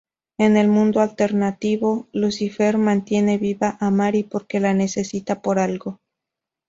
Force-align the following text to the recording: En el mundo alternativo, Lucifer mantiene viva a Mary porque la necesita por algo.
En 0.39 0.57
el 0.57 0.67
mundo 0.67 1.01
alternativo, 1.01 2.07
Lucifer 2.11 2.79
mantiene 2.79 3.37
viva 3.37 3.77
a 3.79 3.91
Mary 3.91 4.23
porque 4.23 4.59
la 4.59 4.73
necesita 4.73 5.43
por 5.43 5.59
algo. 5.59 5.99